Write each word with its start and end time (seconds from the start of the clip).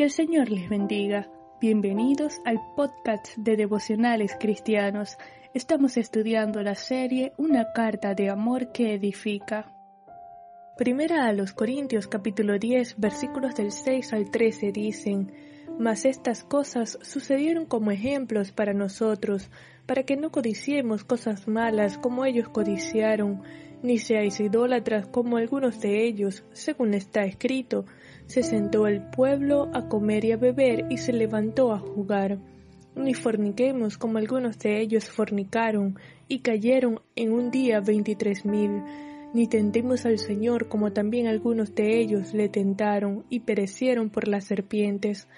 Que 0.00 0.04
el 0.04 0.10
Señor 0.12 0.48
les 0.48 0.66
bendiga. 0.70 1.28
Bienvenidos 1.60 2.40
al 2.46 2.58
podcast 2.74 3.36
de 3.36 3.54
devocionales 3.54 4.34
cristianos. 4.40 5.18
Estamos 5.52 5.98
estudiando 5.98 6.62
la 6.62 6.74
serie 6.74 7.34
Una 7.36 7.74
carta 7.74 8.14
de 8.14 8.30
amor 8.30 8.72
que 8.72 8.94
edifica. 8.94 9.70
Primera 10.78 11.26
a 11.26 11.34
los 11.34 11.52
Corintios 11.52 12.08
capítulo 12.08 12.58
10 12.58 12.94
versículos 12.96 13.56
del 13.56 13.72
6 13.72 14.14
al 14.14 14.30
13 14.30 14.72
dicen, 14.72 15.34
Mas 15.78 16.06
estas 16.06 16.44
cosas 16.44 16.98
sucedieron 17.02 17.66
como 17.66 17.90
ejemplos 17.90 18.52
para 18.52 18.72
nosotros, 18.72 19.50
para 19.84 20.04
que 20.04 20.16
no 20.16 20.30
codiciemos 20.30 21.04
cosas 21.04 21.46
malas 21.46 21.98
como 21.98 22.24
ellos 22.24 22.48
codiciaron, 22.48 23.42
ni 23.82 23.98
seáis 23.98 24.40
idólatras 24.40 25.06
como 25.06 25.36
algunos 25.36 25.80
de 25.80 26.04
ellos, 26.04 26.44
según 26.52 26.94
está 26.94 27.24
escrito, 27.24 27.86
se 28.26 28.42
sentó 28.42 28.86
el 28.86 29.02
pueblo 29.02 29.70
a 29.72 29.88
comer 29.88 30.24
y 30.24 30.32
a 30.32 30.36
beber 30.36 30.86
y 30.90 30.98
se 30.98 31.12
levantó 31.12 31.72
a 31.72 31.78
jugar. 31.78 32.38
Ni 32.94 33.14
forniquemos 33.14 33.96
como 33.96 34.18
algunos 34.18 34.58
de 34.58 34.80
ellos 34.80 35.08
fornicaron 35.08 35.98
y 36.28 36.40
cayeron 36.40 37.00
en 37.16 37.32
un 37.32 37.50
día 37.50 37.80
veintitrés 37.80 38.44
mil. 38.44 38.82
Ni 39.32 39.46
tentemos 39.46 40.06
al 40.06 40.18
Señor 40.18 40.68
como 40.68 40.92
también 40.92 41.26
algunos 41.26 41.74
de 41.74 42.00
ellos 42.00 42.34
le 42.34 42.48
tentaron 42.48 43.24
y 43.30 43.40
perecieron 43.40 44.10
por 44.10 44.28
las 44.28 44.44
serpientes. 44.44 45.28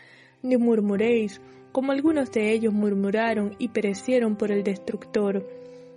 Ni 0.43 0.57
murmuréis 0.57 1.41
como 1.73 1.93
algunos 1.93 2.33
de 2.33 2.53
ellos 2.53 2.75
murmuraron 2.75 3.55
y 3.59 3.69
perecieron 3.69 4.37
por 4.37 4.51
el 4.51 4.65
destructor 4.65 5.47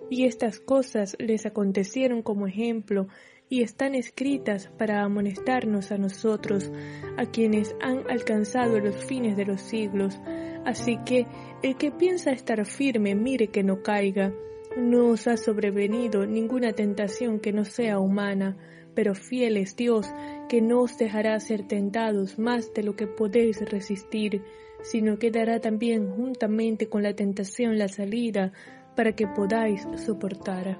y 0.10 0.26
estas 0.26 0.60
cosas 0.60 1.16
les 1.20 1.46
acontecieron 1.46 2.22
como 2.22 2.48
ejemplo 2.48 3.08
y 3.50 3.62
están 3.62 3.96
escritas 3.96 4.72
para 4.78 5.04
amonestarnos 5.04 5.92
a 5.92 5.98
nosotros, 5.98 6.72
a 7.18 7.26
quienes 7.26 7.76
han 7.82 8.10
alcanzado 8.10 8.80
los 8.80 8.96
fines 9.06 9.38
de 9.38 9.46
los 9.46 9.62
siglos. 9.62 10.20
Así 10.66 10.98
que 11.06 11.28
el 11.62 11.78
que 11.78 11.92
piensa 11.92 12.32
estar 12.32 12.66
firme, 12.66 13.14
mire 13.14 13.48
que 13.48 13.64
no 13.64 13.84
caiga. 13.84 14.34
No 14.78 15.10
os 15.10 15.28
ha 15.28 15.38
sobrevenido 15.38 16.26
ninguna 16.26 16.74
tentación 16.74 17.40
que 17.40 17.54
no 17.54 17.66
sea 17.66 18.00
humana, 18.00 18.58
pero 18.96 19.14
fiel 19.14 19.58
es 19.58 19.76
Dios, 19.76 20.08
que 20.50 20.62
no 20.62 20.82
os 20.82 20.98
dejará 20.98 21.40
ser 21.40 21.68
tentados 21.68 22.40
más 22.40 22.74
de 22.74 22.84
lo 22.84 22.96
que 22.96 23.08
podéis 23.08 23.62
resistir, 23.70 24.42
sino 24.82 25.18
que 25.20 25.32
dará 25.32 25.60
también 25.60 26.10
juntamente 26.10 26.90
con 26.90 27.04
la 27.04 27.14
tentación 27.14 27.78
la 27.78 27.88
salida 27.88 28.54
para 28.96 29.14
que 29.14 29.28
podáis 29.28 29.88
soportar. 30.06 30.80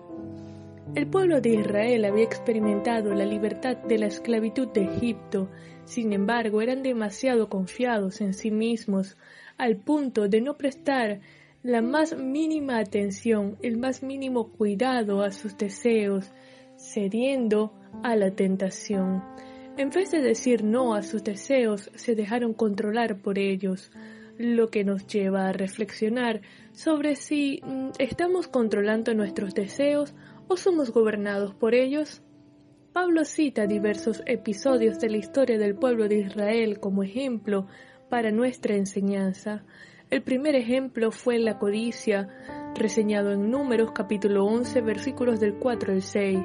El 0.94 1.08
pueblo 1.08 1.42
de 1.42 1.50
Israel 1.50 2.06
había 2.06 2.24
experimentado 2.24 3.14
la 3.14 3.26
libertad 3.26 3.78
de 3.78 3.98
la 3.98 4.06
esclavitud 4.06 4.68
de 4.70 4.86
Egipto, 4.86 5.50
sin 5.84 6.14
embargo 6.14 6.62
eran 6.62 6.84
demasiado 6.84 7.50
confiados 7.50 8.22
en 8.22 8.34
sí 8.34 8.52
mismos, 8.52 9.18
al 9.58 9.78
punto 9.78 10.28
de 10.30 10.42
no 10.42 10.58
prestar 10.58 11.20
la 11.64 11.82
más 11.82 12.16
mínima 12.16 12.78
atención, 12.78 13.58
el 13.62 13.78
más 13.78 14.04
mínimo 14.04 14.52
cuidado 14.52 15.24
a 15.24 15.32
sus 15.32 15.58
deseos, 15.58 16.32
cediendo 16.78 17.74
a 18.04 18.16
la 18.16 18.32
tentación. 18.32 19.24
En 19.78 19.90
vez 19.90 20.12
de 20.12 20.22
decir 20.22 20.64
no 20.64 20.94
a 20.94 21.02
sus 21.02 21.24
deseos, 21.24 21.92
se 21.96 22.16
dejaron 22.16 22.54
controlar 22.54 23.18
por 23.18 23.40
ellos 23.40 23.92
lo 24.38 24.70
que 24.70 24.84
nos 24.84 25.08
lleva 25.08 25.48
a 25.48 25.54
reflexionar 25.54 26.42
sobre 26.74 27.16
si 27.16 27.62
mm, 27.64 27.92
estamos 28.00 28.48
controlando 28.48 29.14
nuestros 29.14 29.54
deseos 29.54 30.14
o 30.48 30.58
somos 30.58 30.92
gobernados 30.92 31.54
por 31.54 31.74
ellos. 31.74 32.22
Pablo 32.94 33.26
cita 33.26 33.68
diversos 33.68 34.24
episodios 34.26 35.00
de 35.00 35.10
la 35.10 35.18
historia 35.18 35.58
del 35.58 35.76
pueblo 35.76 36.08
de 36.08 36.20
Israel 36.20 36.80
como 36.80 37.04
ejemplo 37.04 37.68
para 38.10 38.32
nuestra 38.32 38.76
enseñanza. 38.76 39.64
El 40.10 40.22
primer 40.22 40.56
ejemplo 40.56 41.12
fue 41.12 41.40
la 41.40 41.58
codicia, 41.58 42.30
reseñado 42.76 43.32
en 43.32 43.50
Números 43.50 43.92
capítulo 43.94 44.46
11 44.46 44.82
versículos 44.82 45.40
del 45.40 45.56
4 45.56 45.94
al 45.94 46.02
6. 46.02 46.40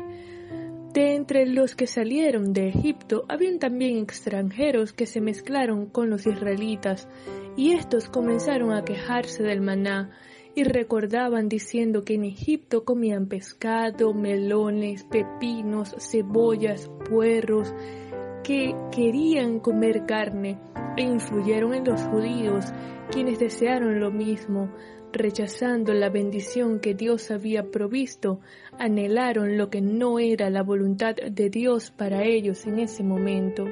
De 0.92 1.14
entre 1.14 1.46
los 1.46 1.76
que 1.76 1.86
salieron 1.86 2.52
de 2.52 2.68
Egipto 2.68 3.24
habían 3.28 3.60
también 3.60 3.98
extranjeros 3.98 4.92
que 4.92 5.06
se 5.06 5.20
mezclaron 5.20 5.86
con 5.86 6.10
los 6.10 6.26
israelitas, 6.26 7.08
y 7.56 7.74
estos 7.74 8.08
comenzaron 8.08 8.72
a 8.72 8.84
quejarse 8.84 9.44
del 9.44 9.60
maná, 9.60 10.10
y 10.56 10.64
recordaban 10.64 11.48
diciendo 11.48 12.04
que 12.04 12.14
en 12.14 12.24
Egipto 12.24 12.84
comían 12.84 13.26
pescado, 13.26 14.12
melones, 14.14 15.04
pepinos, 15.04 15.94
cebollas, 16.00 16.90
puerros, 17.08 17.72
que 18.42 18.74
querían 18.90 19.60
comer 19.60 20.06
carne, 20.06 20.58
influyeron 21.02 21.74
en 21.74 21.84
los 21.84 22.00
judíos, 22.02 22.66
quienes 23.10 23.38
desearon 23.38 24.00
lo 24.00 24.10
mismo, 24.10 24.72
rechazando 25.12 25.92
la 25.92 26.08
bendición 26.08 26.80
que 26.80 26.94
Dios 26.94 27.30
había 27.30 27.70
provisto, 27.70 28.40
anhelaron 28.78 29.56
lo 29.56 29.70
que 29.70 29.80
no 29.80 30.18
era 30.18 30.50
la 30.50 30.62
voluntad 30.62 31.14
de 31.16 31.50
Dios 31.50 31.90
para 31.90 32.24
ellos 32.24 32.66
en 32.66 32.78
ese 32.78 33.02
momento. 33.02 33.66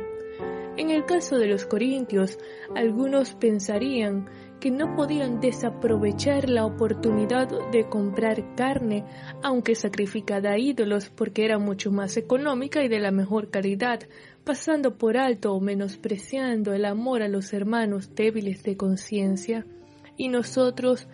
En 0.76 0.90
el 0.90 1.04
caso 1.06 1.38
de 1.38 1.48
los 1.48 1.66
corintios, 1.66 2.38
algunos 2.76 3.34
pensarían 3.34 4.28
que 4.60 4.70
no 4.70 4.94
podían 4.94 5.40
desaprovechar 5.40 6.48
la 6.48 6.64
oportunidad 6.66 7.48
de 7.70 7.88
comprar 7.88 8.54
carne, 8.54 9.04
aunque 9.42 9.74
sacrificada 9.74 10.52
a 10.52 10.58
ídolos, 10.58 11.10
porque 11.10 11.44
era 11.44 11.58
mucho 11.58 11.90
más 11.90 12.16
económica 12.16 12.82
y 12.84 12.88
de 12.88 13.00
la 13.00 13.10
mejor 13.10 13.50
calidad, 13.50 14.00
pasando 14.48 14.96
por 14.96 15.18
alto 15.18 15.52
o 15.52 15.60
menospreciando 15.60 16.72
el 16.72 16.86
amor 16.86 17.20
a 17.20 17.28
los 17.28 17.52
hermanos 17.52 18.14
débiles 18.14 18.62
de 18.62 18.78
conciencia. 18.78 19.66
Y 20.16 20.30
nosotros 20.30 21.06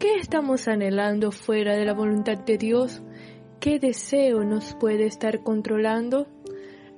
¿Qué 0.00 0.16
estamos 0.16 0.66
anhelando 0.66 1.30
fuera 1.30 1.76
de 1.76 1.84
la 1.84 1.94
voluntad 1.94 2.36
de 2.38 2.58
Dios? 2.58 3.00
¿Qué 3.60 3.78
deseo 3.78 4.42
nos 4.42 4.74
puede 4.74 5.06
estar 5.06 5.44
controlando? 5.44 6.26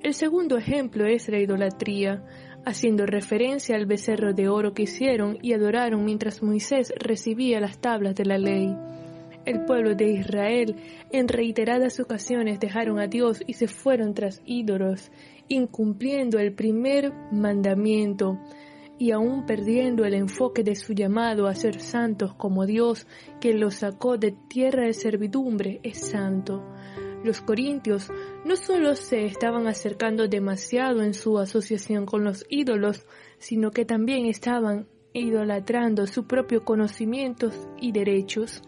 El 0.01 0.15
segundo 0.15 0.57
ejemplo 0.57 1.05
es 1.05 1.29
la 1.29 1.37
idolatría, 1.37 2.25
haciendo 2.65 3.05
referencia 3.05 3.75
al 3.75 3.85
becerro 3.85 4.33
de 4.33 4.49
oro 4.49 4.73
que 4.73 4.83
hicieron 4.83 5.37
y 5.43 5.53
adoraron 5.53 6.03
mientras 6.03 6.41
Moisés 6.41 6.91
recibía 6.97 7.59
las 7.59 7.79
tablas 7.79 8.15
de 8.15 8.25
la 8.25 8.39
ley. 8.39 8.75
El 9.47 9.63
pueblo 9.63 9.95
de 9.95 10.09
Israel 10.09 10.75
en 11.09 11.29
reiteradas 11.29 12.01
ocasiones 12.01 12.59
dejaron 12.59 12.99
a 12.99 13.07
Dios 13.07 13.41
y 13.47 13.53
se 13.53 13.69
fueron 13.69 14.13
tras 14.13 14.41
ídolos, 14.45 15.09
incumpliendo 15.47 16.37
el 16.37 16.51
primer 16.51 17.13
mandamiento, 17.31 18.37
y 18.99 19.11
aún 19.11 19.45
perdiendo 19.45 20.03
el 20.03 20.15
enfoque 20.15 20.63
de 20.63 20.75
su 20.75 20.91
llamado 20.91 21.47
a 21.47 21.55
ser 21.55 21.79
santos 21.79 22.33
como 22.33 22.65
Dios 22.65 23.07
que 23.39 23.53
los 23.53 23.75
sacó 23.75 24.17
de 24.17 24.35
tierra 24.49 24.83
de 24.83 24.93
servidumbre 24.93 25.79
es 25.81 26.09
santo. 26.09 26.61
Los 27.23 27.39
corintios 27.39 28.09
no 28.43 28.57
solo 28.57 28.95
se 28.95 29.23
estaban 29.23 29.65
acercando 29.65 30.27
demasiado 30.27 31.01
en 31.03 31.13
su 31.13 31.39
asociación 31.39 32.05
con 32.05 32.25
los 32.25 32.45
ídolos, 32.49 33.05
sino 33.37 33.71
que 33.71 33.85
también 33.85 34.25
estaban 34.25 34.89
idolatrando 35.13 36.05
sus 36.05 36.25
propios 36.25 36.63
conocimientos 36.63 37.53
y 37.79 37.93
derechos. 37.93 38.61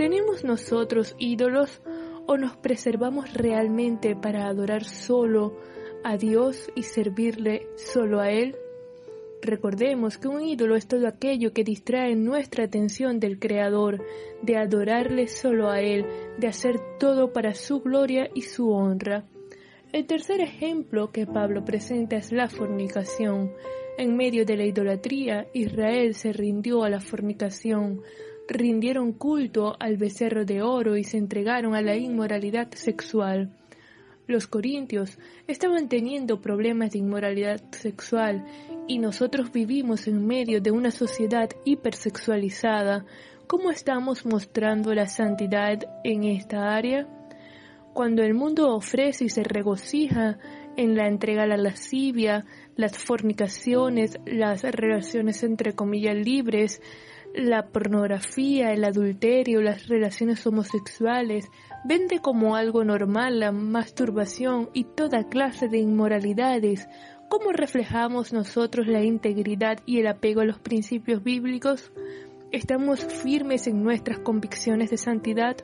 ¿Tenemos 0.00 0.44
nosotros 0.44 1.14
ídolos 1.18 1.82
o 2.26 2.38
nos 2.38 2.56
preservamos 2.56 3.34
realmente 3.34 4.16
para 4.16 4.46
adorar 4.46 4.84
solo 4.84 5.58
a 6.02 6.16
Dios 6.16 6.70
y 6.74 6.84
servirle 6.84 7.66
solo 7.76 8.18
a 8.18 8.30
Él? 8.30 8.56
Recordemos 9.42 10.16
que 10.16 10.28
un 10.28 10.42
ídolo 10.42 10.74
es 10.74 10.86
todo 10.86 11.06
aquello 11.06 11.52
que 11.52 11.64
distrae 11.64 12.16
nuestra 12.16 12.64
atención 12.64 13.20
del 13.20 13.38
Creador, 13.38 14.02
de 14.40 14.56
adorarle 14.56 15.28
solo 15.28 15.68
a 15.68 15.82
Él, 15.82 16.06
de 16.38 16.46
hacer 16.46 16.80
todo 16.98 17.34
para 17.34 17.52
su 17.52 17.80
gloria 17.80 18.30
y 18.34 18.40
su 18.40 18.70
honra. 18.70 19.26
El 19.92 20.06
tercer 20.06 20.40
ejemplo 20.40 21.12
que 21.12 21.26
Pablo 21.26 21.62
presenta 21.66 22.16
es 22.16 22.32
la 22.32 22.48
fornicación. 22.48 23.52
En 23.98 24.16
medio 24.16 24.46
de 24.46 24.56
la 24.56 24.64
idolatría, 24.64 25.48
Israel 25.52 26.14
se 26.14 26.32
rindió 26.32 26.84
a 26.84 26.88
la 26.88 27.00
fornicación, 27.00 28.00
rindieron 28.50 29.12
culto 29.12 29.76
al 29.78 29.96
becerro 29.96 30.44
de 30.44 30.60
oro 30.60 30.96
y 30.96 31.04
se 31.04 31.16
entregaron 31.16 31.74
a 31.74 31.82
la 31.82 31.96
inmoralidad 31.96 32.68
sexual. 32.72 33.50
Los 34.26 34.46
corintios 34.46 35.18
estaban 35.46 35.88
teniendo 35.88 36.40
problemas 36.40 36.92
de 36.92 36.98
inmoralidad 36.98 37.62
sexual 37.70 38.44
y 38.88 38.98
nosotros 38.98 39.52
vivimos 39.52 40.08
en 40.08 40.26
medio 40.26 40.60
de 40.60 40.72
una 40.72 40.90
sociedad 40.90 41.48
hipersexualizada. 41.64 43.06
¿Cómo 43.46 43.70
estamos 43.70 44.26
mostrando 44.26 44.94
la 44.94 45.06
santidad 45.06 45.78
en 46.04 46.24
esta 46.24 46.74
área? 46.74 47.08
Cuando 47.92 48.22
el 48.22 48.34
mundo 48.34 48.74
ofrece 48.74 49.24
y 49.24 49.28
se 49.28 49.42
regocija 49.42 50.38
en 50.76 50.96
la 50.96 51.08
entrega 51.08 51.44
a 51.44 51.48
la 51.48 51.56
lascivia, 51.56 52.44
las 52.76 52.96
fornicaciones, 52.98 54.18
las 54.26 54.62
relaciones 54.62 55.42
entre 55.42 55.74
comillas 55.74 56.16
libres, 56.16 56.80
la 57.34 57.66
pornografía, 57.66 58.72
el 58.72 58.84
adulterio, 58.84 59.62
las 59.62 59.88
relaciones 59.88 60.46
homosexuales, 60.46 61.50
vende 61.84 62.20
como 62.20 62.56
algo 62.56 62.84
normal 62.84 63.40
la 63.40 63.52
masturbación 63.52 64.68
y 64.72 64.84
toda 64.84 65.28
clase 65.28 65.68
de 65.68 65.78
inmoralidades, 65.78 66.88
¿cómo 67.28 67.52
reflejamos 67.52 68.32
nosotros 68.32 68.86
la 68.86 69.02
integridad 69.02 69.80
y 69.86 70.00
el 70.00 70.08
apego 70.08 70.40
a 70.40 70.44
los 70.44 70.58
principios 70.58 71.22
bíblicos? 71.22 71.92
¿Estamos 72.50 73.04
firmes 73.04 73.66
en 73.66 73.82
nuestras 73.82 74.18
convicciones 74.18 74.90
de 74.90 74.96
santidad? 74.96 75.56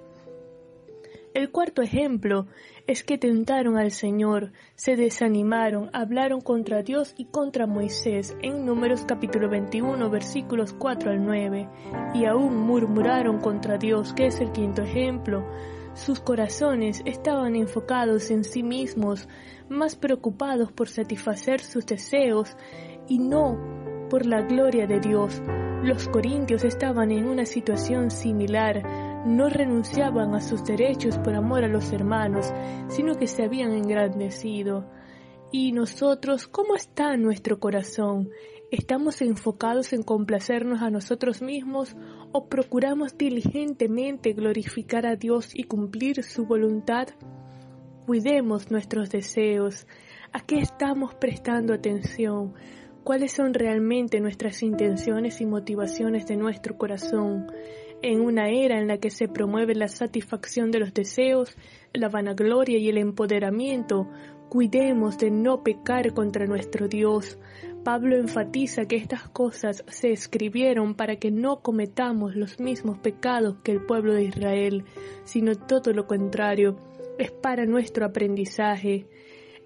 El 1.37 1.51
cuarto 1.51 1.83
ejemplo 1.83 2.47
es 2.87 3.05
que 3.05 3.19
tentaron 3.19 3.77
al 3.77 3.91
Señor, 3.91 4.53
se 4.75 4.97
desanimaron, 4.97 5.91
hablaron 5.93 6.41
contra 6.41 6.83
Dios 6.83 7.15
y 7.19 7.27
contra 7.27 7.67
Moisés 7.67 8.35
en 8.41 8.65
Números 8.65 9.05
capítulo 9.07 9.51
21 9.51 10.09
versículos 10.09 10.73
4 10.73 11.11
al 11.11 11.23
9 11.23 11.69
y 12.15 12.25
aún 12.25 12.57
murmuraron 12.57 13.39
contra 13.39 13.77
Dios, 13.77 14.15
que 14.15 14.29
es 14.29 14.41
el 14.41 14.51
quinto 14.51 14.81
ejemplo. 14.81 15.47
Sus 15.93 16.21
corazones 16.21 17.03
estaban 17.05 17.55
enfocados 17.55 18.31
en 18.31 18.43
sí 18.43 18.63
mismos, 18.63 19.29
más 19.69 19.95
preocupados 19.95 20.73
por 20.73 20.89
satisfacer 20.89 21.61
sus 21.61 21.85
deseos 21.85 22.57
y 23.09 23.19
no 23.19 24.09
por 24.09 24.25
la 24.25 24.41
gloria 24.41 24.87
de 24.87 25.01
Dios. 25.01 25.43
Los 25.83 26.09
corintios 26.09 26.65
estaban 26.65 27.11
en 27.11 27.27
una 27.27 27.45
situación 27.45 28.11
similar, 28.11 28.83
no 29.27 29.49
renunciaban 29.49 30.35
a 30.35 30.41
sus 30.41 30.65
derechos 30.65 31.19
por 31.19 31.35
amor 31.35 31.65
a 31.65 31.69
los 31.69 31.93
hermanos, 31.93 32.53
sino 32.89 33.17
que 33.17 33.27
se 33.27 33.43
habían 33.43 33.73
engrandecido. 33.73 34.89
¿Y 35.51 35.73
nosotros 35.73 36.47
cómo 36.47 36.77
está 36.77 37.17
nuestro 37.17 37.59
corazón? 37.59 38.31
¿Estamos 38.71 39.23
enfocados 39.23 39.93
en 39.93 40.03
complacernos 40.03 40.83
a 40.83 40.91
nosotros 40.91 41.43
mismos 41.43 41.97
o 42.33 42.49
procuramos 42.49 43.17
diligentemente 43.17 44.33
glorificar 44.33 45.07
a 45.07 45.17
Dios 45.17 45.51
y 45.55 45.65
cumplir 45.65 46.23
su 46.23 46.47
voluntad? 46.47 47.09
Cuidemos 48.07 48.71
nuestros 48.71 49.11
deseos. 49.11 49.87
¿A 50.33 50.41
qué 50.41 50.59
estamos 50.59 51.15
prestando 51.15 51.75
atención? 51.75 52.55
¿Cuáles 53.05 53.33
son 53.33 53.55
realmente 53.55 54.21
nuestras 54.21 54.63
intenciones 54.63 55.41
y 55.41 55.47
motivaciones 55.47 56.27
de 56.27 56.37
nuestro 56.37 56.77
corazón? 56.77 57.47
En 58.07 58.21
una 58.21 58.49
era 58.51 58.79
en 58.79 58.87
la 58.87 58.99
que 58.99 59.11
se 59.11 59.27
promueve 59.27 59.75
la 59.75 59.89
satisfacción 59.89 60.71
de 60.71 60.79
los 60.79 60.95
deseos, 60.95 61.57
la 61.93 62.09
vanagloria 62.09 62.79
y 62.79 62.89
el 62.89 62.99
empoderamiento, 62.99 64.09
cuidemos 64.49 65.19
de 65.19 65.33
no 65.33 65.65
pecar 65.65 66.15
contra 66.15 66.47
nuestro 66.47 66.87
Dios. 66.87 67.37
Pablo 67.83 68.17
enfatiza 68.17 68.87
que 68.87 68.95
estas 68.95 69.29
cosas 69.29 69.85
se 69.89 70.13
escribieron 70.13 70.95
para 70.95 71.17
que 71.17 71.33
no 71.33 71.63
cometamos 71.63 72.37
los 72.37 72.61
mismos 72.61 72.99
pecados 72.99 73.57
que 73.65 73.73
el 73.73 73.85
pueblo 73.85 74.15
de 74.15 74.25
Israel, 74.25 74.85
sino 75.25 75.57
todo 75.57 75.93
lo 75.93 76.07
contrario, 76.07 76.77
es 77.19 77.33
para 77.33 77.67
nuestro 77.67 78.07
aprendizaje. 78.07 79.09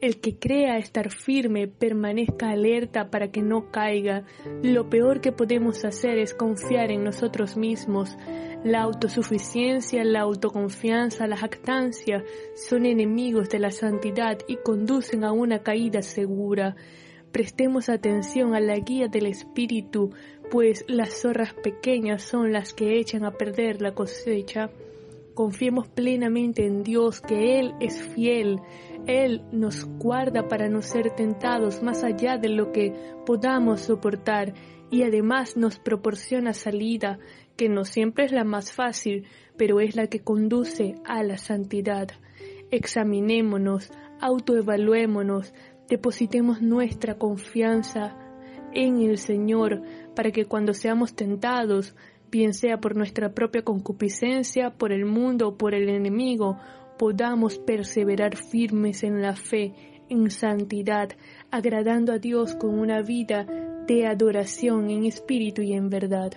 El 0.00 0.19
que 0.19 0.38
crea 0.38 0.79
estar 0.79 1.11
firme 1.11 1.69
permanezca 1.69 2.50
alerta 2.50 3.11
para 3.11 3.31
que 3.31 3.43
no 3.43 3.70
caiga. 3.70 4.25
Lo 4.62 4.88
peor 4.88 5.20
que 5.20 5.31
podemos 5.31 5.85
hacer 5.85 6.17
es 6.17 6.32
confiar 6.32 6.91
en 6.91 7.05
nosotros 7.05 7.58
mismos. 7.58 8.17
La 8.64 8.81
autosuficiencia, 8.81 10.02
la 10.05 10.20
autoconfianza, 10.20 11.26
la 11.26 11.37
jactancia 11.37 12.25
son 12.55 12.87
enemigos 12.87 13.50
de 13.50 13.58
la 13.58 13.70
santidad 13.70 14.38
y 14.49 14.56
conducen 14.56 15.23
a 15.23 15.32
una 15.32 15.58
caída 15.58 16.00
segura. 16.00 16.76
Prestemos 17.31 17.91
atención 17.91 18.55
a 18.55 18.61
la 18.61 18.76
guía 18.76 19.08
del 19.08 19.26
Espíritu, 19.26 20.14
pues 20.50 20.82
las 20.88 21.20
zorras 21.20 21.52
pequeñas 21.52 22.23
son 22.23 22.52
las 22.52 22.73
que 22.73 22.99
echan 22.99 23.25
a 23.25 23.32
perder 23.32 23.82
la 23.82 23.94
cosecha. 23.94 24.70
Confiemos 25.40 25.88
plenamente 25.88 26.66
en 26.66 26.82
Dios, 26.82 27.22
que 27.22 27.58
Él 27.58 27.72
es 27.81 28.02
fiel. 28.14 28.60
Él 29.06 29.40
nos 29.52 29.87
guarda 29.87 30.48
para 30.48 30.69
no 30.69 30.82
ser 30.82 31.14
tentados 31.14 31.82
más 31.82 32.04
allá 32.04 32.37
de 32.37 32.50
lo 32.50 32.72
que 32.72 32.92
podamos 33.25 33.81
soportar 33.81 34.52
y 34.90 35.02
además 35.02 35.56
nos 35.56 35.78
proporciona 35.78 36.52
salida, 36.52 37.19
que 37.56 37.70
no 37.70 37.87
siempre 37.87 38.26
es 38.26 38.32
la 38.32 38.44
más 38.44 38.75
fácil, 38.75 39.25
pero 39.56 39.81
es 39.81 39.96
la 39.96 40.08
que 40.08 40.20
conduce 40.20 40.96
a 41.06 41.22
la 41.22 41.38
santidad. 41.38 42.08
Examinémonos, 42.70 43.90
autoevaluémonos, 44.20 45.54
depositemos 45.88 46.60
nuestra 46.60 47.16
confianza 47.16 48.14
en 48.75 49.00
el 49.00 49.16
Señor 49.16 49.81
para 50.14 50.32
que 50.32 50.44
cuando 50.44 50.75
seamos 50.75 51.14
tentados 51.14 51.96
bien 52.31 52.55
sea 52.55 52.79
por 52.79 52.97
nuestra 52.97 53.32
propia 53.32 53.62
concupiscencia, 53.62 54.71
por 54.71 54.93
el 54.93 55.05
mundo 55.05 55.49
o 55.49 55.56
por 55.56 55.75
el 55.75 55.88
enemigo, 55.88 56.59
podamos 56.99 57.59
perseverar 57.59 58.37
firmes 58.37 59.03
en 59.03 59.23
la 59.23 59.35
fe, 59.35 59.75
en 60.09 60.31
santidad, 60.31 61.11
agradando 61.50 62.12
a 62.12 62.19
Dios 62.19 62.55
con 62.55 62.79
una 62.79 63.03
vida 63.03 63.47
de 63.87 64.06
adoración 64.06 64.91
en 64.91 65.05
espíritu 65.05 65.62
y 65.62 65.73
en 65.73 65.88
verdad. 65.88 66.32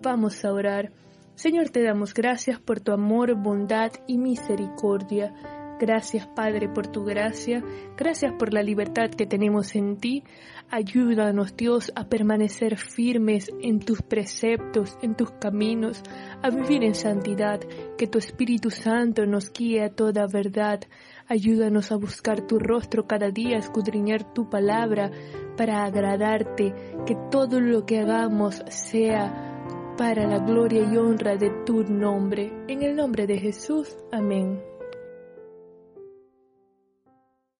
Vamos 0.00 0.44
a 0.44 0.52
orar. 0.52 0.92
Señor, 1.34 1.68
te 1.70 1.82
damos 1.82 2.14
gracias 2.14 2.58
por 2.58 2.80
tu 2.80 2.92
amor, 2.92 3.34
bondad 3.34 3.92
y 4.06 4.18
misericordia. 4.18 5.32
Gracias, 5.78 6.26
Padre, 6.26 6.68
por 6.68 6.88
tu 6.88 7.04
gracia. 7.04 7.62
Gracias 7.96 8.32
por 8.38 8.52
la 8.52 8.62
libertad 8.62 9.10
que 9.10 9.26
tenemos 9.26 9.76
en 9.76 9.96
ti. 9.96 10.24
Ayúdanos, 10.70 11.56
Dios, 11.56 11.92
a 11.94 12.08
permanecer 12.08 12.76
firmes 12.76 13.50
en 13.62 13.78
tus 13.78 14.02
preceptos, 14.02 14.98
en 15.02 15.14
tus 15.14 15.30
caminos, 15.30 16.02
a 16.42 16.50
vivir 16.50 16.82
en 16.82 16.94
santidad. 16.94 17.60
Que 17.96 18.08
tu 18.08 18.18
Espíritu 18.18 18.70
Santo 18.70 19.24
nos 19.24 19.52
guíe 19.52 19.84
a 19.84 19.90
toda 19.90 20.26
verdad. 20.26 20.80
Ayúdanos 21.28 21.92
a 21.92 21.96
buscar 21.96 22.46
tu 22.46 22.58
rostro 22.58 23.06
cada 23.06 23.30
día, 23.30 23.56
a 23.56 23.60
escudriñar 23.60 24.34
tu 24.34 24.50
palabra 24.50 25.10
para 25.56 25.84
agradarte. 25.84 26.74
Que 27.06 27.16
todo 27.30 27.60
lo 27.60 27.86
que 27.86 28.00
hagamos 28.00 28.62
sea 28.68 29.94
para 29.96 30.26
la 30.26 30.38
gloria 30.38 30.82
y 30.92 30.96
honra 30.96 31.36
de 31.36 31.50
tu 31.64 31.84
nombre. 31.84 32.52
En 32.66 32.82
el 32.82 32.96
nombre 32.96 33.26
de 33.26 33.38
Jesús. 33.38 33.96
Amén. 34.10 34.67